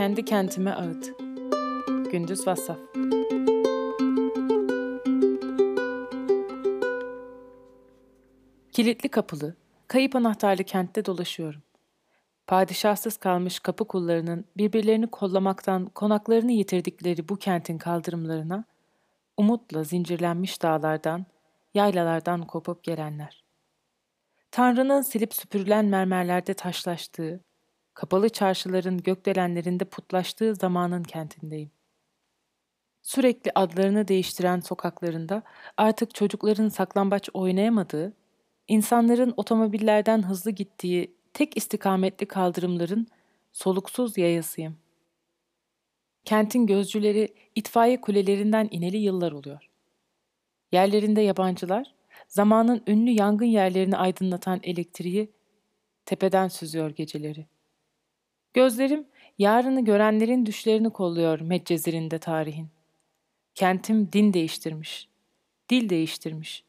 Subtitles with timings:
[0.00, 1.12] kendi kentime ağıt.
[2.12, 2.78] Gündüz Vassaf
[8.72, 9.54] Kilitli kapılı,
[9.88, 11.62] kayıp anahtarlı kentte dolaşıyorum.
[12.46, 18.64] Padişahsız kalmış kapı kullarının birbirlerini kollamaktan konaklarını yitirdikleri bu kentin kaldırımlarına,
[19.36, 21.26] umutla zincirlenmiş dağlardan,
[21.74, 23.44] yaylalardan kopup gelenler.
[24.50, 27.40] Tanrı'nın silip süpürülen mermerlerde taşlaştığı,
[27.94, 31.70] kapalı çarşıların gökdelenlerinde putlaştığı zamanın kentindeyim.
[33.02, 35.42] Sürekli adlarını değiştiren sokaklarında
[35.76, 38.12] artık çocukların saklambaç oynayamadığı,
[38.68, 43.06] insanların otomobillerden hızlı gittiği tek istikametli kaldırımların
[43.52, 44.76] soluksuz yayasıyım.
[46.24, 49.70] Kentin gözcüleri itfaiye kulelerinden ineli yıllar oluyor.
[50.72, 51.94] Yerlerinde yabancılar,
[52.28, 55.30] zamanın ünlü yangın yerlerini aydınlatan elektriği
[56.06, 57.46] tepeden süzüyor geceleri.
[58.54, 59.06] Gözlerim
[59.38, 62.68] yarını görenlerin düşlerini kolluyor Medcezir'inde tarihin.
[63.54, 65.08] Kentim din değiştirmiş,
[65.68, 66.64] dil değiştirmiş.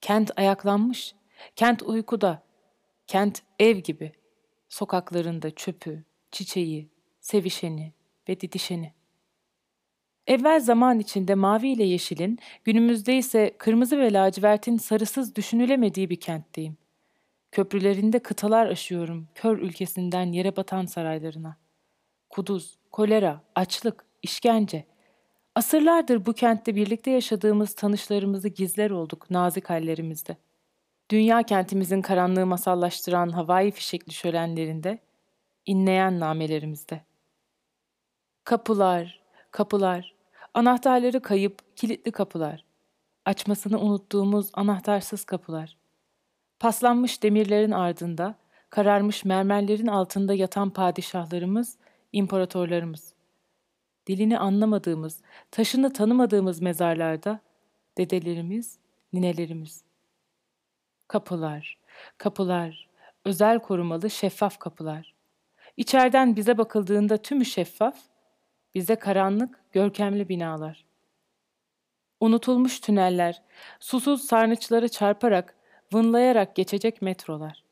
[0.00, 1.14] Kent ayaklanmış,
[1.56, 2.42] kent uykuda,
[3.06, 4.12] kent ev gibi.
[4.68, 6.88] Sokaklarında çöpü, çiçeği,
[7.20, 7.92] sevişeni
[8.28, 8.92] ve didişeni.
[10.26, 16.76] Evvel zaman içinde mavi ile yeşilin, günümüzde ise kırmızı ve lacivertin sarısız düşünülemediği bir kentteyim.
[17.52, 21.56] Köprülerinde kıtalar aşıyorum kör ülkesinden yere batan saraylarına.
[22.30, 24.84] Kuduz, kolera, açlık, işkence.
[25.54, 30.36] Asırlardır bu kentte birlikte yaşadığımız tanışlarımızı gizler olduk nazik hallerimizde.
[31.10, 34.98] Dünya kentimizin karanlığı masallaştıran havai fişekli şölenlerinde,
[35.66, 37.00] inleyen namelerimizde.
[38.44, 40.14] Kapılar, kapılar,
[40.54, 42.64] anahtarları kayıp kilitli kapılar,
[43.24, 45.76] açmasını unuttuğumuz anahtarsız kapılar.
[46.60, 48.34] Paslanmış demirlerin ardında,
[48.70, 51.78] kararmış mermerlerin altında yatan padişahlarımız,
[52.12, 53.14] imparatorlarımız.
[54.06, 55.20] Dilini anlamadığımız,
[55.50, 57.40] taşını tanımadığımız mezarlarda
[57.98, 58.78] dedelerimiz,
[59.12, 59.84] ninelerimiz.
[61.08, 61.78] Kapılar,
[62.18, 62.88] kapılar,
[63.24, 65.14] özel korumalı şeffaf kapılar.
[65.76, 67.98] İçeriden bize bakıldığında tümü şeffaf,
[68.74, 70.84] bize karanlık, görkemli binalar.
[72.20, 73.42] Unutulmuş tüneller,
[73.80, 75.57] susuz sarnıçları çarparak
[75.92, 77.64] vınlayarak geçecek metrolar.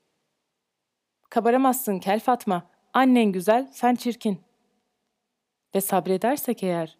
[1.31, 4.41] Kabaramazsın kel Fatma, annen güzel, sen çirkin.
[5.75, 6.99] Ve sabredersek eğer,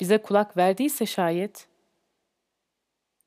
[0.00, 1.68] bize kulak verdiyse şayet,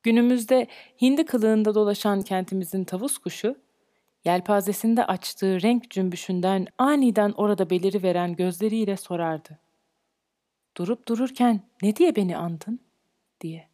[0.04, 0.68] günümüzde
[1.02, 3.56] hindi kılığında dolaşan kentimizin tavus kuşu,
[4.26, 9.60] yelpazesinde açtığı renk cümbüşünden aniden orada beliri veren gözleriyle sorardı.
[10.78, 12.80] Durup dururken ne diye beni andın?
[13.42, 13.73] diye.